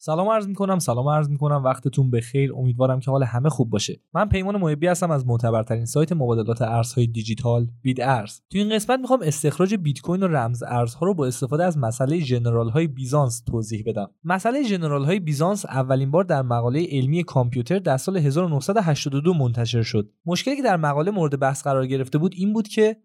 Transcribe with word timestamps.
سلام 0.00 0.28
عرض 0.28 0.48
می‌کنم 0.48 0.78
سلام 0.78 1.08
عرض 1.08 1.30
می‌کنم. 1.30 1.64
وقتتون 1.64 2.10
بخیر. 2.10 2.54
امیدوارم 2.54 3.00
که 3.00 3.10
حال 3.10 3.22
همه 3.22 3.48
خوب 3.48 3.70
باشه. 3.70 4.00
من 4.14 4.28
پیمان 4.28 4.56
محبی 4.56 4.86
هستم 4.86 5.10
از 5.10 5.26
معتبرترین 5.26 5.84
سایت 5.84 6.12
مبادلات 6.12 6.62
ارزهای 6.62 7.06
دیجیتال 7.06 7.66
بیت 7.82 8.00
ارز 8.00 8.40
تو 8.50 8.58
این 8.58 8.74
قسمت 8.74 9.00
می‌خوام 9.00 9.20
استخراج 9.22 9.74
بیت 9.74 10.00
کوین 10.00 10.22
و 10.22 10.26
رمز 10.26 10.62
ارزها 10.62 11.06
رو 11.06 11.14
با 11.14 11.26
استفاده 11.26 11.64
از 11.64 11.78
مسئله 11.78 12.20
ژنرال 12.20 12.68
های 12.68 12.86
بیزانس 12.86 13.40
توضیح 13.40 13.82
بدم. 13.86 14.10
مسئله 14.24 14.62
ژنرال 14.62 15.04
های 15.04 15.20
بیزانس 15.20 15.66
اولین 15.66 16.10
بار 16.10 16.24
در 16.24 16.42
مقاله 16.42 16.86
علمی 16.90 17.24
کامپیوتر 17.24 17.78
در 17.78 17.96
سال 17.96 18.16
1982 18.16 19.34
منتشر 19.34 19.82
شد. 19.82 20.10
مشکلی 20.26 20.56
که 20.56 20.62
در 20.62 20.76
مقاله 20.76 21.10
مورد 21.10 21.40
بحث 21.40 21.62
قرار 21.62 21.86
گرفته 21.86 22.18
بود 22.18 22.34
این 22.36 22.52
بود 22.52 22.68
که 22.68 22.96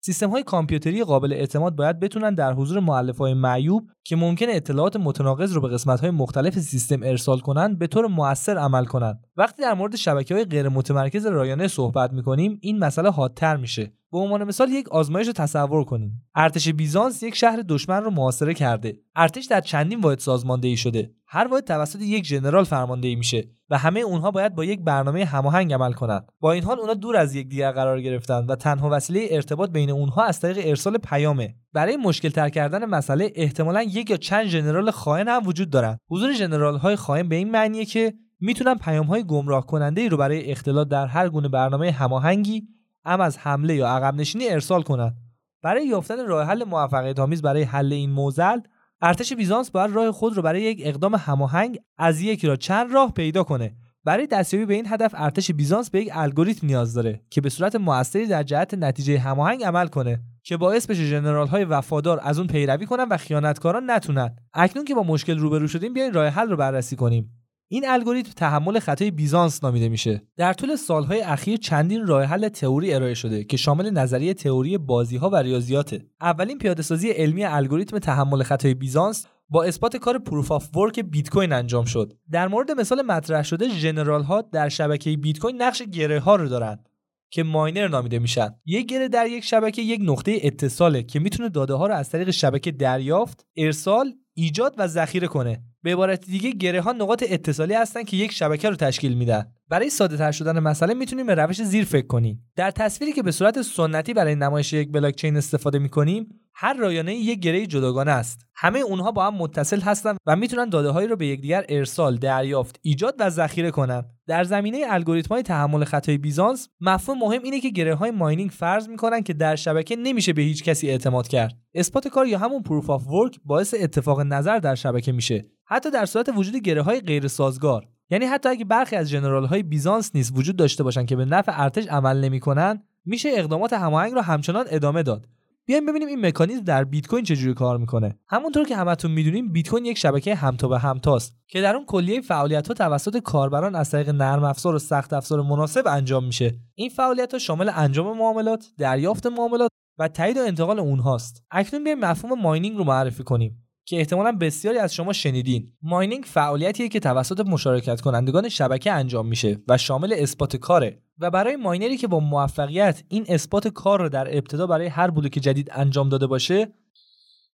سیستم 0.00 0.30
های 0.30 0.42
کامپیوتری 0.42 1.04
قابل 1.04 1.32
اعتماد 1.32 1.76
باید 1.76 2.00
بتونن 2.00 2.34
در 2.34 2.52
حضور 2.52 2.80
مؤلفه 2.80 3.18
های 3.18 3.34
معیوب 3.34 3.90
که 4.04 4.16
ممکن 4.16 4.46
اطلاعات 4.48 4.96
متناقض 4.96 5.52
رو 5.52 5.60
به 5.60 5.68
قسمت 5.68 6.00
های 6.00 6.10
مختلف 6.10 6.58
سیستم 6.58 7.02
ارسال 7.02 7.38
کنند 7.38 7.78
به 7.78 7.86
طور 7.86 8.06
موثر 8.06 8.58
عمل 8.58 8.84
کنند 8.84 9.26
وقتی 9.36 9.62
در 9.62 9.74
مورد 9.74 9.96
شبکه 9.96 10.34
های 10.34 10.44
غیر 10.44 10.68
متمرکز 10.68 11.26
رایانه 11.26 11.68
صحبت 11.68 12.12
می‌کنیم 12.12 12.58
این 12.60 12.78
مسئله 12.78 13.10
حادتر 13.10 13.56
میشه. 13.56 13.92
به 14.12 14.18
عنوان 14.18 14.44
مثال 14.44 14.68
یک 14.68 14.88
آزمایش 14.88 15.26
رو 15.26 15.32
تصور 15.32 15.84
کنیم. 15.84 16.22
ارتش 16.34 16.68
بیزانس 16.68 17.22
یک 17.22 17.34
شهر 17.34 17.64
دشمن 17.68 18.04
رو 18.04 18.10
محاصره 18.10 18.54
کرده. 18.54 18.98
ارتش 19.16 19.44
در 19.44 19.60
چندین 19.60 20.00
واحد 20.00 20.18
سازماندهی 20.18 20.76
شده. 20.76 21.10
هر 21.30 21.48
واحد 21.48 21.64
توسط 21.64 22.00
یک 22.00 22.24
ژنرال 22.24 22.64
فرماندهی 22.64 23.16
میشه 23.16 23.48
و 23.70 23.78
همه 23.78 24.00
اونها 24.00 24.30
باید 24.30 24.54
با 24.54 24.64
یک 24.64 24.80
برنامه 24.80 25.24
هماهنگ 25.24 25.72
عمل 25.72 25.92
کنند 25.92 26.32
با 26.40 26.52
این 26.52 26.64
حال 26.64 26.78
اونها 26.78 26.94
دور 26.94 27.16
از 27.16 27.34
یکدیگر 27.34 27.72
قرار 27.72 28.00
گرفتن 28.00 28.46
و 28.46 28.56
تنها 28.56 28.88
وسیله 28.92 29.26
ارتباط 29.30 29.70
بین 29.70 29.90
اونها 29.90 30.24
از 30.24 30.40
طریق 30.40 30.66
ارسال 30.66 30.98
پیامه. 30.98 31.54
برای 31.72 31.96
مشکل 31.96 32.28
تر 32.28 32.48
کردن 32.48 32.84
مسئله 32.84 33.32
احتمالا 33.34 33.82
یک 33.82 34.10
یا 34.10 34.16
چند 34.16 34.46
ژنرال 34.46 34.90
خائن 34.90 35.28
هم 35.28 35.46
وجود 35.46 35.70
دارن. 35.70 35.98
حضور 36.10 36.32
ژنرال 36.32 36.76
های 36.76 36.96
خائن 36.96 37.28
به 37.28 37.36
این 37.36 37.50
معنیه 37.50 37.84
که 37.84 38.14
می‌تونن 38.40 38.74
پیام 38.74 39.06
های 39.06 39.24
گمراه 39.24 39.66
کننده 39.66 40.00
ای 40.00 40.08
رو 40.08 40.16
برای 40.16 40.50
اختلاط 40.50 40.88
در 40.88 41.06
هر 41.06 41.28
گونه 41.28 41.48
برنامه 41.48 41.90
هماهنگی 41.90 42.68
ام 43.04 43.20
از 43.20 43.38
حمله 43.38 43.74
یا 43.74 43.88
عقب 43.88 44.14
نشینی 44.14 44.48
ارسال 44.48 44.82
کنند 44.82 45.16
برای 45.62 45.86
یافتن 45.86 46.26
راه 46.26 46.46
حل 46.46 46.64
موفقیت 46.64 47.18
آمیز 47.18 47.42
برای 47.42 47.62
حل 47.62 47.92
این 47.92 48.10
معضل 48.10 48.58
ارتش 49.02 49.32
بیزانس 49.32 49.70
باید 49.70 49.90
راه 49.90 50.12
خود 50.12 50.36
رو 50.36 50.42
برای 50.42 50.62
یک 50.62 50.80
اقدام 50.84 51.14
هماهنگ 51.14 51.78
از 51.98 52.20
یک 52.20 52.44
یا 52.44 52.56
چند 52.56 52.92
راه 52.92 53.12
پیدا 53.12 53.42
کنه. 53.44 53.76
برای 54.04 54.26
دستیابی 54.26 54.66
به 54.66 54.74
این 54.74 54.86
هدف 54.86 55.14
ارتش 55.16 55.50
بیزانس 55.50 55.90
به 55.90 56.00
یک 56.00 56.10
الگوریتم 56.12 56.66
نیاز 56.66 56.94
داره 56.94 57.20
که 57.30 57.40
به 57.40 57.48
صورت 57.48 57.76
موثری 57.76 58.26
در 58.26 58.42
جهت 58.42 58.74
نتیجه 58.74 59.18
هماهنگ 59.18 59.64
عمل 59.64 59.86
کنه 59.86 60.20
که 60.42 60.56
باعث 60.56 60.86
بشه 60.86 61.04
ژنرال 61.04 61.46
های 61.46 61.64
وفادار 61.64 62.20
از 62.22 62.38
اون 62.38 62.46
پیروی 62.46 62.86
کنن 62.86 63.06
و 63.10 63.16
خیانتکاران 63.16 63.90
نتونن. 63.90 64.36
اکنون 64.54 64.84
که 64.84 64.94
با 64.94 65.02
مشکل 65.02 65.38
روبرو 65.38 65.68
شدیم 65.68 65.92
بیاین 65.92 66.12
راه 66.12 66.26
حل 66.26 66.48
رو 66.50 66.56
بررسی 66.56 66.96
کنیم. 66.96 67.37
این 67.70 67.88
الگوریتم 67.88 68.32
تحمل 68.36 68.78
خطای 68.78 69.10
بیزانس 69.10 69.64
نامیده 69.64 69.88
میشه. 69.88 70.22
در 70.36 70.52
طول 70.52 70.76
سالهای 70.76 71.20
اخیر 71.20 71.56
چندین 71.56 72.06
راه 72.06 72.24
حل 72.24 72.48
تئوری 72.48 72.94
ارائه 72.94 73.14
شده 73.14 73.44
که 73.44 73.56
شامل 73.56 73.90
نظریه 73.90 74.34
تئوری 74.34 74.78
بازی 74.78 75.16
ها 75.16 75.30
و 75.30 75.36
ریاضیاته. 75.36 76.06
اولین 76.20 76.58
پیادهسازی 76.58 77.10
علمی 77.10 77.44
الگوریتم 77.44 77.98
تحمل 77.98 78.42
خطای 78.42 78.74
بیزانس 78.74 79.26
با 79.48 79.64
اثبات 79.64 79.96
کار 79.96 80.18
proof 80.18 80.52
of 80.52 80.76
work 80.76 81.00
بیت 81.00 81.30
کوین 81.30 81.52
انجام 81.52 81.84
شد. 81.84 82.12
در 82.30 82.48
مورد 82.48 82.70
مثال 82.70 83.02
مطرح 83.02 83.42
شده 83.42 83.68
ژنرال 83.68 84.22
ها 84.22 84.42
در 84.42 84.68
شبکه 84.68 85.16
بیت 85.16 85.38
کوین 85.38 85.62
نقش 85.62 85.82
گره 85.82 86.20
ها 86.20 86.36
رو 86.36 86.48
دارند. 86.48 86.88
که 87.30 87.42
miner 87.42 87.88
نامیده 87.88 88.18
میشن. 88.18 88.48
یک 88.66 88.86
گره 88.86 89.08
در 89.08 89.26
یک 89.26 89.44
شبکه 89.44 89.82
یک 89.82 90.00
نقطه 90.04 90.38
اتصاله 90.42 91.02
که 91.02 91.20
می‌تونه 91.20 91.48
داده 91.48 91.74
ها 91.74 91.86
رو 91.86 91.94
از 91.94 92.10
طریق 92.10 92.30
شبکه 92.30 92.70
دریافت 92.70 93.46
ارسال 93.56 94.14
ایجاد 94.34 94.74
و 94.78 94.86
ذخیره 94.86 95.26
کنه. 95.26 95.62
به 95.82 95.92
عبارت 95.92 96.26
دیگه 96.26 96.50
گره 96.50 96.80
ها 96.80 96.92
نقاط 96.92 97.24
اتصالی 97.28 97.74
هستن 97.74 98.02
که 98.02 98.16
یک 98.16 98.32
شبکه 98.32 98.70
رو 98.70 98.76
تشکیل 98.76 99.14
میدن. 99.14 99.52
برای 99.68 99.90
ساده 99.90 100.16
تر 100.16 100.32
شدن 100.32 100.58
مسئله 100.58 100.94
می‌تونیم 100.94 101.26
به 101.26 101.34
روش 101.34 101.62
زیر 101.62 101.84
فکر 101.84 102.06
کنیم. 102.06 102.50
در 102.56 102.70
تصویری 102.70 103.12
که 103.12 103.22
به 103.22 103.30
صورت 103.32 103.62
سنتی 103.62 104.14
برای 104.14 104.34
نمایش 104.34 104.72
یک 104.72 104.92
بلاک 104.92 105.14
چین 105.14 105.36
استفاده 105.36 105.78
می‌کنیم 105.78 106.26
هر 106.60 106.74
رایانه 106.74 107.14
یک 107.14 107.40
گره 107.40 107.66
جداگانه 107.66 108.10
است. 108.10 108.46
همه 108.54 108.78
اونها 108.78 109.12
با 109.12 109.26
هم 109.26 109.34
متصل 109.34 109.80
هستند 109.80 110.16
و 110.26 110.36
می‌تونن 110.36 110.68
داده 110.68 110.90
هایی 110.90 111.08
رو 111.08 111.16
به 111.16 111.26
یکدیگر 111.26 111.64
ارسال 111.68 112.16
دریافت 112.16 112.80
ایجاد 112.82 113.14
و 113.18 113.30
ذخیره 113.30 113.70
کنند 113.70 114.04
در 114.26 114.44
زمینه 114.44 114.84
الگوریتم 114.88 115.34
های 115.34 115.42
تحمل 115.42 115.84
خطای 115.84 116.18
بیزانس 116.18 116.68
مفهوم 116.80 117.18
مهم 117.18 117.42
اینه 117.42 117.60
که 117.60 117.68
گره 117.68 117.94
های 117.94 118.10
mining 118.10 118.50
فرض 118.50 118.88
می‌کنن 118.88 119.22
که 119.22 119.32
در 119.32 119.56
شبکه 119.56 119.96
نمیشه 119.96 120.32
به 120.32 120.42
هیچ 120.42 120.64
کسی 120.64 120.90
اعتماد 120.90 121.28
کرد. 121.28 121.58
اثبات 121.74 122.08
کار 122.08 122.26
یا 122.26 122.38
همون 122.38 122.62
proof 122.62 122.90
of 122.90 123.06
work 123.06 123.40
باعث 123.44 123.74
اتفاق 123.80 124.20
نظر 124.20 124.58
در 124.58 124.74
شبکه 124.74 125.12
میشه. 125.12 125.44
حتی 125.64 125.90
در 125.90 126.06
صورت 126.06 126.28
وجود 126.36 126.56
گره 126.56 126.82
های 126.82 127.00
غیر 127.00 127.28
سازگار 127.28 127.86
یعنی 128.10 128.24
حتی 128.24 128.48
اگه 128.48 128.64
برخی 128.64 128.96
از 128.96 129.10
جنرال 129.10 129.44
های 129.44 129.62
بیزانس 129.62 130.10
نیز 130.14 130.32
وجود 130.34 130.56
داشته 130.56 130.82
باشن 130.82 131.06
که 131.06 131.16
به 131.16 131.24
نفع 131.24 131.62
ارتش 131.62 131.86
عمل 131.86 132.24
نمی‌کنن 132.24 132.82
میشه 133.04 133.28
اقدامات 133.32 133.72
هماهنگ 133.72 134.12
رو 134.12 134.20
همچنان 134.20 134.66
ادامه 134.70 135.02
داد. 135.02 135.26
بیایم 135.68 135.86
ببینیم 135.86 136.08
این 136.08 136.26
مکانیزم 136.26 136.60
در 136.60 136.84
بیت 136.84 137.06
کوین 137.06 137.24
چجوری 137.24 137.54
کار 137.54 137.78
می‌کنه. 137.78 138.18
همونطور 138.28 138.66
که 138.66 138.76
همتون 138.76 139.10
می‌دونیم 139.10 139.52
بیت 139.52 139.68
کوین 139.68 139.84
یک 139.84 139.98
شبکه 139.98 140.34
همتا 140.34 140.68
به 140.68 140.78
همتاست 140.78 141.36
که 141.48 141.60
در 141.60 141.76
اون 141.76 141.84
کلیه 141.86 142.20
فعالیت 142.20 142.68
ها 142.68 142.74
توسط 142.74 143.18
کاربران 143.18 143.74
از 143.74 143.90
طریق 143.90 144.08
نرم 144.08 144.44
افزار 144.44 144.74
و 144.74 144.78
سخت 144.78 145.12
افزار 145.12 145.42
مناسب 145.42 145.86
انجام 145.86 146.24
میشه. 146.24 146.54
این 146.74 146.88
فعالیت 146.88 147.32
ها 147.32 147.38
شامل 147.38 147.70
انجام 147.74 148.18
معاملات 148.18 148.66
دریافت 148.78 149.26
معاملات 149.26 149.70
و 149.98 150.08
تایید 150.08 150.36
و 150.36 150.40
انتقال 150.40 150.78
اونهاست. 150.78 151.42
اکنون 151.50 151.84
بیایم 151.84 151.98
مفهوم 151.98 152.40
mining 152.40 152.76
رو 152.76 152.84
معرفی 152.84 153.22
کنیم 153.22 153.64
که 153.84 153.96
احتمالا 153.96 154.32
بسیاری 154.32 154.78
از 154.78 154.94
شما 154.94 155.12
شنیدین. 155.12 155.72
mining 155.82 156.24
فعالیتیه 156.24 156.88
که 156.88 157.00
توسط 157.00 157.40
مشارکت 157.40 158.00
کنندگان 158.00 158.48
شبکه 158.48 158.92
انجام 158.92 159.26
میشه 159.26 159.58
و 159.68 159.78
شامل 159.78 160.14
اثبات 160.18 160.56
کاره. 160.56 161.02
و 161.20 161.30
برای 161.30 161.56
ماینری 161.56 161.96
که 161.96 162.06
با 162.06 162.20
موفقیت 162.20 163.02
این 163.08 163.24
اثبات 163.28 163.68
کار 163.68 164.00
رو 164.00 164.08
در 164.08 164.36
ابتدا 164.36 164.66
برای 164.66 164.86
هر 164.86 165.10
بلوک 165.10 165.32
جدید 165.32 165.70
انجام 165.72 166.08
داده 166.08 166.26
باشه 166.26 166.72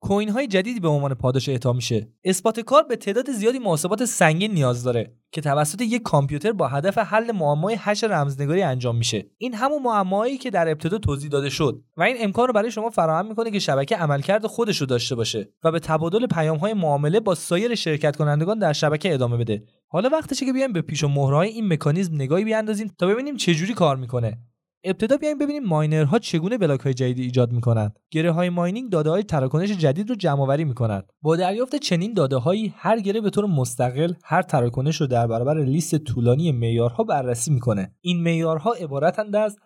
coin 0.03 0.29
های 0.29 0.47
جدیدی 0.47 0.81
به 0.81 0.89
عنوان 0.89 1.15
پاداش 1.15 1.49
اعطا 1.49 1.73
میشه. 1.73 2.09
اثبات 2.25 2.61
کار 2.61 2.83
به 2.83 2.97
تعداد 2.97 3.31
زیادی 3.31 3.59
محاسبات 3.59 4.05
سنگین 4.05 4.53
نیاز 4.53 4.85
داره 4.85 5.15
که 5.33 5.41
توسط 5.41 5.81
یک 5.81 6.03
کامپیوتر 6.03 6.53
با 6.53 6.69
هدف 6.69 6.99
حل 6.99 7.33
معمای 7.33 7.77
هش 7.79 8.05
رمزنگاری 8.05 8.63
انجام 8.63 8.97
میشه. 8.97 9.27
این 9.39 9.55
همون 9.55 9.83
معمایی 9.83 10.39
که 10.39 10.51
در 10.51 10.69
ابتدا 10.69 10.99
توضیح 10.99 11.31
داده 11.31 11.51
شد 11.51 11.83
و 11.97 12.03
این 12.03 12.17
امکان 12.21 12.47
رو 12.47 12.53
برای 12.53 12.71
شما 12.71 12.91
فراهم 12.91 13.27
می‌کنه 13.27 13.51
که 13.51 13.59
شبکه 13.59 13.97
عملکرد 13.97 14.47
خودش 14.47 14.81
رو 14.81 14.87
داشته 14.87 15.15
باشه 15.15 15.49
و 15.65 15.73
به 15.73 15.79
تبادل 15.79 16.27
پیام 16.27 16.59
های 16.59 16.75
معامله 16.75 17.21
با 17.21 17.35
سایر 17.35 17.75
شرکت 17.75 18.17
کنندگان 18.17 18.59
در 18.59 18.73
شبکه 18.73 19.15
ادامه 19.15 19.37
بده. 19.37 19.65
حالا 19.89 20.09
وقتشه 20.09 20.47
که 20.47 20.53
بیایم 20.53 20.73
به 20.73 20.83
پیچ 20.83 21.05
و 21.05 21.09
مهره‌های 21.09 21.49
این 21.49 21.73
مکانیزم 21.73 22.15
نگاهی 22.15 22.45
بیاندازیم 22.45 22.95
تا 22.99 23.07
ببینیم 23.07 23.37
چجوری 23.37 23.75
کار 23.75 23.97
می‌کنه. 23.97 24.39
ابتدا 24.85 25.17
بیایم 25.17 25.39
ببینیم 25.39 25.65
ماینرها 25.65 26.19
چگونه 26.19 26.59
بلاک 26.59 26.81
های 26.81 26.95
جدید 26.95 27.19
ایجاد 27.19 27.53
می‌کنند 27.53 27.97
گره 28.11 28.33
های 28.33 28.51
ماینینگ 28.51 28.91
داده 28.91 29.11
های 29.11 29.23
تراکنش 29.23 29.71
جدید 29.71 30.09
رو 30.11 30.17
جمع 30.17 30.43
آوری 30.43 30.65
می‌کنند 30.65 31.05
با 31.23 31.37
دریافت 31.37 31.77
چنین 31.77 32.15
داده 32.15 32.37
هایی 32.37 32.75
هر 32.77 33.01
گره 33.01 33.21
به 33.21 33.31
طور 33.31 33.47
مستقل 33.47 34.13
هر 34.25 34.43
تراکنش 34.43 35.01
رو 35.01 35.07
در 35.07 35.27
برابر 35.27 35.65
لیست 35.65 35.99
طولانی 35.99 36.53
معیارها 36.53 37.05
بررسی 37.05 37.51
می‌کنه. 37.51 37.95
این 38.01 38.23
معیارها 38.23 38.73
عبارتند 38.73 39.37
از 39.37 39.57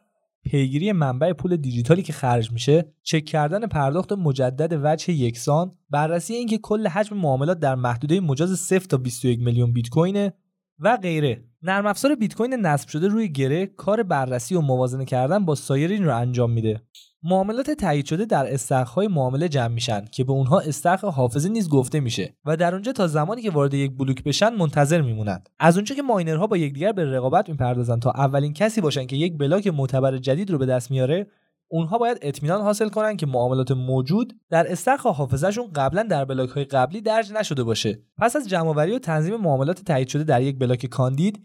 پیگیری 0.45 0.93
منبع 0.93 1.33
پول 1.33 1.57
دیجیتالی 1.57 2.03
که 2.03 2.13
خرج 2.13 2.53
میشه 2.53 2.93
چک 3.03 3.25
کردن 3.25 3.67
پرداخت 3.67 4.13
مجدد 4.13 4.81
وجه 4.85 5.13
یکسان 5.13 5.73
بررسی 5.91 6.35
اینکه 6.35 6.59
کل 6.59 6.87
حجم 6.87 7.17
معاملات 7.17 7.59
در 7.59 7.75
محدوده 7.75 8.21
مجاز 8.21 8.51
0 8.51 8.79
تا 8.79 8.97
21 8.97 9.41
میلیون 9.41 9.73
بیت 9.73 9.89
کوینه 9.89 10.33
و 10.79 10.97
غیره. 10.97 11.45
نرم 11.63 11.87
افزار 11.87 12.15
بیت 12.15 12.35
کوین 12.35 12.55
نصب 12.55 12.89
شده 12.89 13.09
روی 13.09 13.29
گره 13.29 13.67
کار 13.67 14.03
بررسی 14.03 14.55
و 14.55 14.61
موازنه 14.61 15.05
کردن 15.05 15.45
با 15.45 15.55
سایرین 15.55 16.05
رو 16.05 16.17
انجام 16.17 16.51
میده. 16.51 16.83
معاملات 17.23 17.71
تایید 17.71 18.07
شده 18.07 18.25
در 18.25 18.55
استخرهای 18.55 19.09
معامله 19.09 19.49
جمع 19.49 19.75
میشن 19.75 20.05
که 20.13 20.25
به 20.25 20.33
اونها 20.33 20.61
استخر 20.61 21.09
حافظه 21.09 21.49
نیز 21.49 21.69
گفته 21.69 22.01
میشه 22.01 22.37
و 22.45 22.57
در 22.57 22.75
اونجا 22.75 22.93
تا 22.93 23.07
زمانی 23.07 23.43
که 23.43 23.51
وارد 23.51 23.75
یک 23.75 23.97
بلوک 23.97 24.25
بشن 24.25 24.55
منتظر 24.55 25.03
میمونند 25.03 25.49
از 25.59 25.77
اونجا 25.77 25.95
که 25.95 26.03
ماینرها 26.03 26.47
با 26.47 26.57
یکدیگر 26.57 26.93
به 26.93 27.05
رقابت 27.05 27.49
می‌پردازن 27.49 28.01
تا 28.01 28.11
اولین 28.11 28.53
کسی 28.53 28.81
باشن 28.81 29.07
که 29.07 29.17
یک 29.17 29.39
بلاک 29.39 29.67
معتبر 29.67 30.19
جدید 30.19 30.51
رو 30.51 30.59
به 30.59 30.67
دست 30.67 30.91
میاره 30.91 31.27
اونها 31.69 31.99
باید 31.99 32.19
اطمینان 32.23 32.61
حاصل 32.61 32.89
کنن 32.89 33.17
که 33.17 33.27
معاملات 33.27 33.71
موجود 33.71 34.33
در 34.51 34.73
استخر 34.73 35.11
حافظهشون 35.11 35.73
قبلا 35.75 36.03
در 36.03 36.25
بلاک 36.25 36.51
های 36.51 36.65
قبلی 36.65 37.01
درج 37.01 37.33
نشده 37.33 37.65
باشه. 37.65 38.03
پس 38.19 38.37
از 38.37 38.49
جمعآوری 38.49 38.93
و 38.93 38.99
تنظیم 38.99 39.37
معاملات 39.37 39.85
تایید 39.85 40.09
شده 40.09 40.25
در 40.25 40.43
یک 40.43 40.59
بلاک 40.59 40.87
کاندید 40.87 41.41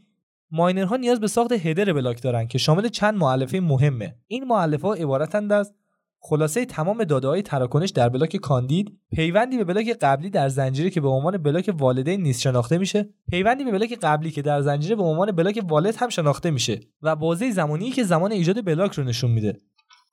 ماینرها 0.52 0.96
نیاز 0.96 1.20
به 1.20 1.28
ساخت 1.28 1.52
header 1.52 1.94
بلاک 1.94 2.22
دارن 2.22 2.48
که 2.48 2.58
شامل 2.58 2.88
چند 2.88 3.18
مؤلفه 3.18 3.60
مهمه. 3.60 4.16
این 4.28 4.44
مؤلفه 4.44 4.88
ها 4.88 4.94
عبارتند 4.94 5.52
از 5.52 5.74
خلاصه 6.24 6.66
تمام 6.66 7.04
داده 7.04 7.28
های 7.28 7.42
تراکنش 7.42 7.90
در 7.90 8.10
بلاک 8.10 8.38
کاندید 8.38 9.00
پیوندی 9.12 9.58
به 9.58 9.64
بلاک 9.64 9.98
قبلی 10.02 10.30
در 10.30 10.50
زنجیره 10.50 10.90
که 10.90 11.02
به 11.02 11.08
عنوان 11.08 11.38
بلاک 11.38 11.76
والدین 11.78 12.22
نیز 12.22 12.40
شناخته 12.40 12.78
میشه 12.78 13.10
پیوندی 13.30 13.64
به 13.64 13.72
بلاک 13.72 14.00
قبلی 14.02 14.32
که 14.32 14.42
در 14.42 14.62
زنجیره 14.62 14.96
به 14.96 15.04
عنوان 15.04 15.32
بلاک 15.32 15.64
والد 15.68 15.96
هم 15.96 16.10
شناخته 16.10 16.52
میشه 16.52 16.80
و 17.02 17.16
بازه 17.16 17.52
زمانی 17.52 17.92
که 17.92 18.04
زمان 18.04 18.32
ایجاد 18.32 18.66
بلاک 18.66 18.94
رو 18.94 19.04
نشون 19.04 19.32
میده. 19.32 19.58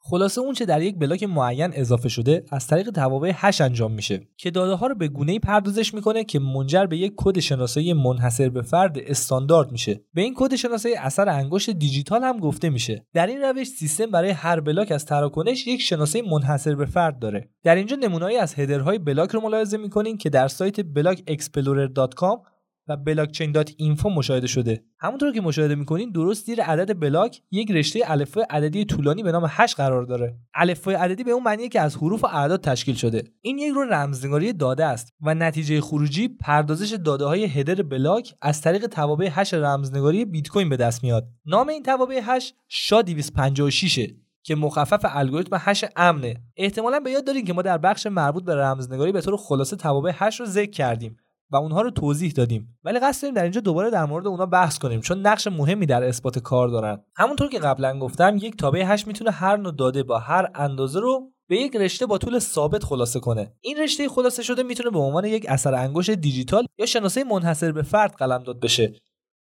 خلاصه 0.01 0.41
اون 0.41 0.55
چه 0.55 0.65
در 0.65 0.83
یک 0.83 0.99
بلاک 0.99 1.23
معین 1.23 1.71
اضافه 1.75 2.09
شده 2.09 2.45
از 2.51 2.67
طریق 2.67 2.91
توابع 2.91 3.33
هش 3.35 3.61
انجام 3.61 3.93
میشه. 3.93 4.29
که 4.37 4.51
داده 4.51 4.75
ها 4.75 4.87
رو 4.87 4.95
به 4.95 5.09
گونه 5.09 5.39
پردازش 5.39 5.95
می‌کنه 5.95 6.25
که 6.25 6.39
منجر 6.39 6.87
به 6.87 6.97
یک 6.97 7.13
کد 7.17 7.39
شناسایی 7.39 7.93
منحصر 7.93 8.49
به 8.49 8.63
فرد 8.63 8.99
استاندارد 8.99 9.73
میشه. 9.73 10.01
به 10.15 10.23
این 10.23 10.35
کد 10.37 10.55
شناسایی 10.55 10.95
اثر 10.95 11.29
انگشت 11.29 11.71
دیجیتال 11.71 12.23
هم 12.23 12.39
گفته 12.39 12.71
میشه. 12.71 13.07
در 13.15 13.27
این 13.27 13.43
روش 13.43 13.67
سیستم 13.67 14.07
برای 14.07 14.31
هر 14.31 14.61
بلاک 14.61 14.93
از 14.93 15.05
تراکنش 15.05 15.67
یک 15.67 15.81
شناسایی 15.81 16.29
منحصر 16.31 16.75
به 16.75 16.87
فرد 16.87 17.19
داره. 17.19 17.51
در 17.65 17.75
اینجا 17.75 17.97
نمونه‌ای 17.97 18.37
از 18.37 18.55
header 18.55 18.88
های 18.88 18.99
بلاک 18.99 19.31
رو 19.31 19.41
ملاحظه 19.41 19.77
می‌کنین 19.77 20.19
که 20.19 20.31
در 20.31 20.49
سایت 20.49 20.81
blockexplorer.com 20.81 22.58
و 22.89 22.97
blockchain 22.97 23.53
dot 23.53 23.73
info 23.77 24.11
مشاهده 24.11 24.47
شده. 24.47 24.83
همونطور 25.01 25.33
که 25.33 25.41
مشاهده 25.41 25.75
می‌کنین 25.75 26.11
درست 26.11 26.47
زیر 26.47 26.63
عدد 26.63 27.01
بلاک 27.01 27.43
یک 27.51 27.71
رشته 27.71 28.01
الفبای 28.05 28.47
عددی 28.51 28.85
طولانی 28.85 29.23
به 29.23 29.33
نام 29.33 29.47
8 29.49 29.77
قرار 29.77 30.03
داره. 30.03 30.37
الفبای 30.55 30.95
عددی 30.95 31.25
به 31.25 31.31
اون 31.31 31.43
معنیه 31.43 31.69
که 31.69 31.81
از 31.81 31.97
حروف 31.97 32.25
و 32.25 32.27
اعداد 32.27 32.61
تشکیل 32.61 32.95
شده. 32.95 33.23
این 33.41 33.59
یک 33.59 33.75
رو 33.75 33.83
رمزنگاری 33.83 34.53
داده 34.53 34.85
است 34.85 35.13
و 35.21 35.35
نتیجه 35.35 35.81
خروجی 35.81 36.29
پردازش 36.29 36.93
داده 37.05 37.25
های 37.25 37.45
header 37.45 37.83
بلاک 37.83 38.35
از 38.43 38.61
طریق 38.61 38.87
توابع 38.87 39.29
هش 39.33 39.55
رمزنگاری 39.55 40.25
بیت 40.25 40.49
کوین 40.49 40.69
به 40.69 40.77
دست 40.77 41.05
میاد. 41.05 41.29
نام 41.47 41.69
این 41.69 41.83
توابع 41.83 42.21
هش 42.23 42.55
SHA 42.69 43.03
256 43.03 44.07
که 44.43 44.55
مخفف 44.55 45.01
الگوریتم 45.05 45.57
هش 45.61 45.85
امنه. 45.97 46.35
احتمالا 46.57 47.01
به 47.01 47.11
یاد 47.11 47.27
دارین 47.27 47.45
که 47.45 47.53
ما 47.53 47.63
در 47.63 47.79
بخش 47.79 48.07
مربوط 48.07 48.45
به 48.45 48.55
رمزنگاری 48.55 49.13
به 49.13 49.21
طور 49.21 49.37
خلاصه 49.37 49.77
توابع 49.77 50.13
هش 50.15 50.41
رو 50.41 50.47
ذکر 50.47 50.71
کردیم. 50.71 51.17
و 51.51 51.57
اونها 51.57 51.83
رو 51.83 51.91
توضیح 51.91 52.33
دادیم. 52.33 52.79
ولی 52.85 52.99
قصد 52.99 53.23
داریم 53.23 53.35
در 53.35 53.43
اینجا 53.43 53.61
دوباره 53.61 53.91
در 53.91 54.05
مورد 54.05 54.27
اونها 54.27 54.47
بحث 54.47 54.79
کنیم 54.79 55.01
چون 55.01 55.27
نقش 55.27 55.47
مهمی 55.47 55.87
در 55.87 56.05
اثبات 56.05 56.39
کار 56.39 56.69
دارن. 56.69 57.05
همونطور 57.17 57.49
که 57.49 57.59
قبلا 57.59 57.99
گفتم 57.99 58.37
یک 58.37 58.57
تابع 58.57 58.83
هش 58.87 59.07
می‌تونه 59.07 59.31
هر 59.31 59.57
نوع 59.57 59.73
داده 59.73 60.03
با 60.03 60.19
هر 60.19 60.51
اندازه 60.55 61.01
رو 61.01 61.33
به 61.49 61.57
یک 61.57 61.77
رشته 61.77 62.07
با 62.07 62.19
طول 62.19 62.39
ثابت 62.39 62.85
خلاصه 62.85 63.21
کنه. 63.21 63.53
این 63.61 63.77
رشته 63.79 64.09
خلاصه 64.09 64.43
شده 64.43 64.63
می‌تونه 64.63 64.91
به 64.91 64.99
عنوان 64.99 65.25
یک 65.25 65.47
اثر 65.49 65.75
انگشت 65.75 66.11
دیجیتال 66.11 66.67
یا 66.79 66.87
شناسه 66.87 67.25
منحصر 67.25 67.73
به 67.73 67.83
فرد 67.83 68.15
قلمداد 68.15 68.61
بشه. 68.61 68.93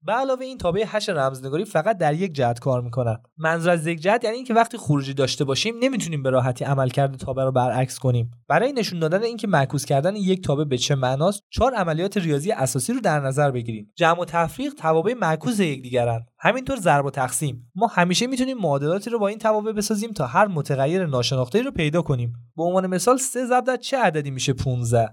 به 0.07 0.13
علاوه 0.13 0.45
این 0.45 0.59
تابع 0.59 0.85
هش 0.87 1.09
رمزنگاری 1.09 1.65
فقط 1.65 1.99
در 1.99 2.15
یک 2.15 2.33
جهت 2.33 2.59
کار 2.59 2.83
می‌کنن. 2.83 3.17
منظور 3.39 3.71
از 3.71 3.87
یک 3.87 4.01
جهت 4.01 4.25
یعنی 4.25 4.37
اینکه 4.37 4.55
وقتی 4.55 4.79
خروجی 4.79 5.15
داشته 5.15 5.45
باشیم 5.45 5.75
نمی‌تونیم 5.81 6.23
به 6.23 6.31
راحتی 6.31 6.65
عملکرد 6.65 7.17
تابع 7.17 7.45
رو 7.45 7.53
برعکس 7.53 7.99
کنیم. 7.99 8.31
برای 8.49 8.73
نشون 8.73 8.99
دادن 8.99 9.23
اینکه 9.23 9.47
معکوس 9.47 9.85
کردن 9.85 10.17
یک 10.17 10.45
تابع 10.45 10.65
به 10.65 10.79
چه 10.79 10.95
معناست 10.95 11.43
چهار 11.51 11.75
عملیات 11.75 12.17
ریاضی 12.17 12.53
اساسی 12.53 12.93
رو 12.93 13.01
در 13.01 13.21
نظر 13.21 13.51
بگیریم. 13.51 13.93
جمع 13.97 14.21
و 14.21 14.25
تفریق 14.25 14.75
توابع 14.75 15.15
معکوس 15.15 15.61
یکدیگرن. 15.61 16.27
همینطور 16.39 16.77
ضرب 16.77 17.05
و 17.05 17.11
تقسیم. 17.11 17.71
ما 17.75 17.87
همیشه 17.87 18.27
می‌تونیم 18.27 18.59
معادلاتی 18.59 19.11
رو 19.11 19.19
با 19.19 19.29
این 19.29 19.39
توابع 19.39 19.73
بسازیم 19.73 20.13
تا 20.13 20.27
هر 20.27 20.47
متغیر 20.47 21.07
ناشناخته 21.07 21.63
رو 21.63 21.71
پیدا 21.71 22.03
کنیم. 22.03 22.33
به 22.57 22.63
عنوان 22.63 22.87
مثال 22.87 23.17
3 23.17 23.47
ضرب 23.47 23.77
چه 23.77 23.99
عددی 23.99 24.31
میشه 24.31 24.53
15 24.53 25.09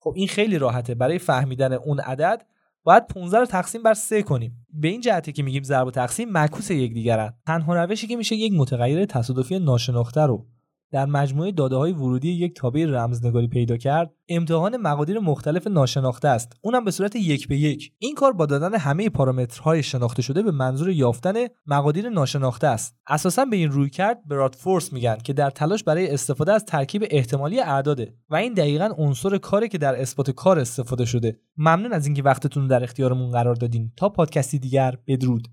خب 0.00 0.12
این 0.16 0.28
خیلی 0.28 0.58
راحته. 0.58 0.94
برای 0.94 1.18
فهمیدن 1.18 1.72
اون 1.72 2.00
عدد 2.00 2.42
باید 2.84 3.06
15 3.06 3.38
رو 3.38 3.46
تقسیم 3.46 3.82
بر 3.82 3.94
3 3.94 4.22
کنیم. 4.22 4.66
به 4.72 4.88
این 4.88 5.00
جهته 5.00 5.32
که 5.32 5.42
میگیم 5.42 5.62
ضرب 5.62 5.86
و 5.86 5.90
تقسیم 5.90 6.28
معکوس 6.28 6.70
یکدیگرن. 6.70 7.34
تنها 7.46 7.74
روشی 7.74 8.06
که 8.06 8.16
میشه 8.16 8.36
یک 8.36 8.52
متغیر 8.52 9.04
تصادفی 9.04 9.58
ناشناخته 9.58 10.20
رو. 10.20 10.46
در 10.92 11.06
مجموعه 11.06 11.52
داده 11.52 11.76
های 11.76 11.92
ورودی 11.92 12.32
یک 12.32 12.56
تابع 12.56 12.84
رمزنگاری 12.84 13.48
پیدا 13.48 13.76
کرد. 13.76 14.14
امتحان 14.28 14.76
مقادیر 14.76 15.18
مختلف 15.18 15.66
ناشناخته 15.66 16.28
است. 16.28 16.52
اونم 16.60 16.84
به 16.84 16.90
صورت 16.90 17.16
یک 17.16 17.48
به 17.48 17.56
یک. 17.56 17.92
این 17.98 18.14
کار 18.14 18.32
با 18.32 18.46
دادن 18.46 18.74
همه 18.74 19.08
پارامترهای 19.08 19.82
شناخته 19.82 20.22
شده 20.22 20.42
به 20.42 20.50
منظور 20.50 20.90
یافتن 20.90 21.34
مقادیر 21.66 22.08
ناشناخته 22.08 22.66
است. 22.66 22.96
اساسا 23.06 23.44
به 23.44 23.56
این 23.56 23.70
روی 23.70 23.90
کرد 23.90 24.28
براد 24.28 24.54
فورس 24.54 24.92
میگن 24.92 25.16
که 25.24 25.32
در 25.32 25.50
تلاش 25.50 25.84
برای 25.84 26.10
استفاده 26.10 26.52
از 26.52 26.64
ترکیب 26.64 27.04
احتمالی 27.10 27.60
اعداده 27.60 28.14
و 28.30 28.36
این 28.36 28.54
دقیقا 28.54 28.90
عنصر 28.98 29.38
کاری 29.38 29.68
که 29.68 29.78
در 29.78 30.00
اثبات 30.00 30.30
کار 30.30 30.58
استفاده 30.58 31.04
شده. 31.04 31.40
ممنون 31.56 31.92
از 31.92 32.06
اینکه 32.06 32.22
وقتتون 32.22 32.66
در 32.66 32.82
اختیارمون 32.82 33.30
قرار 33.30 33.54
دادین. 33.54 33.92
تا 33.96 34.08
پادکستی 34.08 34.58
دیگر 34.58 34.98
بدرود. 35.06 35.48